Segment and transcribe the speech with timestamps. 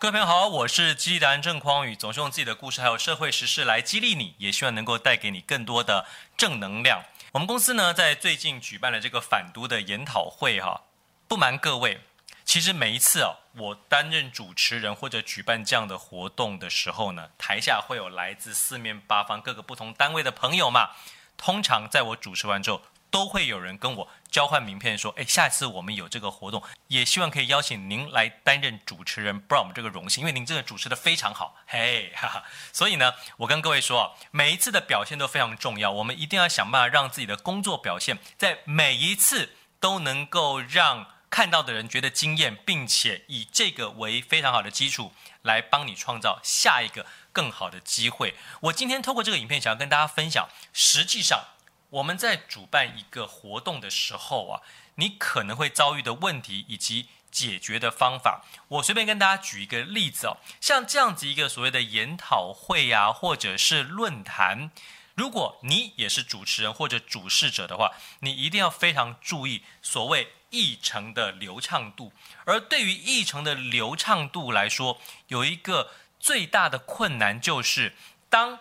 [0.00, 7.02] 各位朋友好，我是激励达人郑匡宇，总是用自己的故事还有社会时事来激励你，也希望能够带给你更多的正能量。
[7.32, 10.82] 我们公司呢，在最近举办了这个反毒的研讨会哈，
[11.26, 12.00] 不瞒各位，
[12.44, 20.90] 其实每一次哦，我担任主持人或者举办这样的活动的时候呢，台下会有来自四面八方各个不同单位的朋友嘛，
[21.36, 32.44] 通常在我主持完之后，都会有人跟我交换名片，说：“哎，下次我们有这个活动，也希望可以邀请您来担任主持人，不让我们这个荣幸，因为您这个主持的非常好，嘿，哈哈。
[32.72, 45.12] 所以呢，我跟各位说啊，每一次的表现都非常重要，我们一定要想办法让自己的工作表现在每一次都能够让看到的人觉得惊艳，并且以这个为非常好的基础，
[45.42, 48.34] 来帮你创造下一个更好的机会。
[48.60, 51.42] 我今天透过这个影片，想要跟大家分享，实际上。
[51.90, 54.60] 我们在主办一个活动的时候啊，
[54.96, 60.36] 你可能会遭遇的问题以及解决的方法，我随便跟大家举一个例子哦。
[60.60, 64.70] 像这样子一个所谓的研讨会呀，或者是论坛，
[65.14, 72.12] 如果你也是主持人或者主事者的话，你一定要非常注意所谓议程的流畅度。
[72.44, 77.94] 而对于议程的流畅度来说，有一个最大的困难就是，
[78.28, 78.58] 当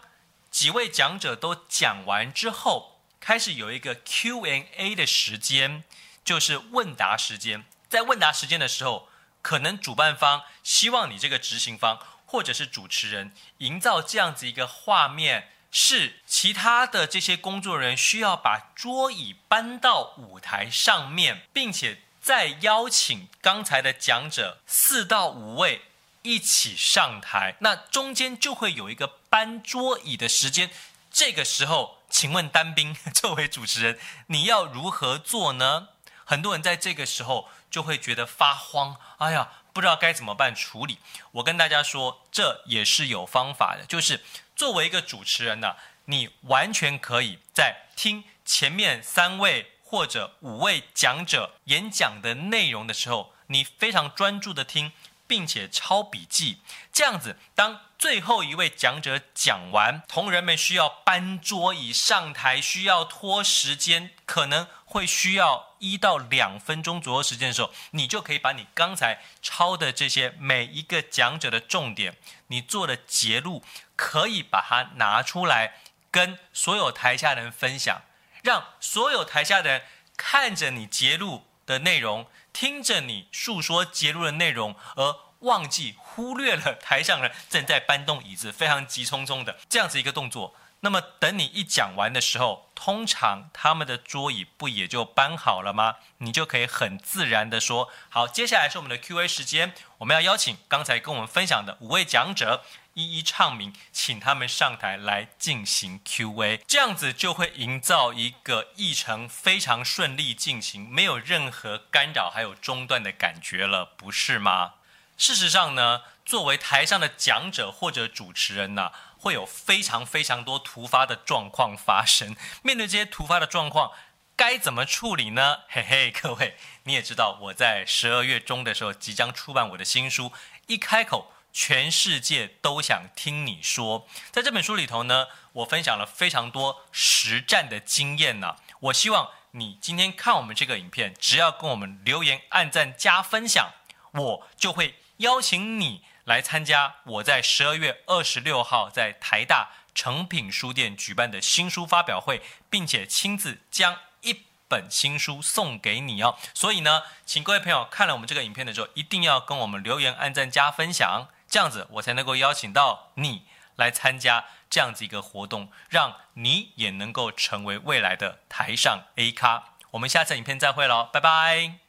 [0.49, 2.93] 几位讲者都讲完之后。
[3.19, 5.83] 开始有一个 Q&A 的时间，
[6.23, 7.65] 就是问答时间。
[7.89, 9.09] 在问答时间的时候，
[9.41, 25.81] 可能主办方希望你这个执行方或者是主持人营造这样子一个画面，是其他的这些工作人员需要把桌椅搬到舞台上面，并且再邀请刚才的讲者四到五位
[26.21, 30.69] 一起上台，那中间就会有一个搬桌椅的时间。
[31.11, 31.96] 这个时候。
[32.09, 35.89] 请问单兵 作为主持人，你要如何做呢？
[36.25, 40.99] 很多人在这个时候就会觉得发慌，哎呀，不知道该怎么办处理。
[41.31, 44.23] 我跟大家说，这也是有方法的，就是
[44.55, 45.75] 作为一个主持人呢，
[46.05, 54.91] 你完全可以在听前面三位或者五位讲者演讲的内容的时候，你非常专注的听。
[55.29, 56.61] 并且抄笔记，
[56.93, 72.15] 这样子，当最后一位讲者讲完，同仁们需要搬桌椅上台，需要拖时间，可能会需要一到两分钟左右时间的时候，你就可以把你刚才抄的这些每一个讲者的重点，
[72.47, 73.61] 你做的节录，
[73.97, 75.73] 可以把它拿出来
[76.09, 78.03] 跟所有台下人分享，
[78.41, 79.81] 让所有台下的人
[80.15, 82.25] 看着你节录的内容。
[82.53, 90.55] 听着你述说节录的内容，而忘记忽略了台上人正在搬动椅子， 非常急匆匆的这样子一个动作。
[90.81, 95.95] 那么等你一讲完的时候，通常他们的桌椅不也就搬好了吗？
[96.19, 102.63] 你就可以很自然的说：好，接下来是我们的 Q&A 时间，我们要邀请刚才跟我们分享的五位讲者。
[102.93, 114.73] 一一唱名，请他们上台来进行 Q&A，这样子就会营造一个议程非常顺利进行，没有任何干扰还有中断的感觉了，不是吗？
[115.17, 122.35] 事实上呢，作为台上的讲者或者主持人呢、会有非常非常多突发的状况发生。
[122.61, 123.91] 面对这些突发的状况，
[124.35, 125.61] 该怎么处理呢？
[125.67, 130.31] 嘿嘿，各位，你也知道，我在十二月中的时候即将出版我的新书，
[130.67, 131.33] 一开口。
[131.53, 143.71] 全世界都想听你说，在这本书里头呢，我分享了非常多实战的经验呢、我希望你今天看我们这个影片，只要跟我们留言、按赞、加分享，
[144.11, 156.37] 我就会邀请你来参加我在十二月二十六号在台大诚品书店举办的新书发表会，并且亲自将一本新书送给你哦。
[156.53, 161.27] 所以呢，请各位朋友看了我们这个影片的时候，一定要跟我们留言、按赞、加分享。
[161.49, 163.43] 这样子，我才能够邀请到你
[163.77, 169.63] 来参加这样子一个活动，让你也能够成为未来的台上 A 咖。
[169.91, 171.86] 我们下次影片再会喽，拜拜。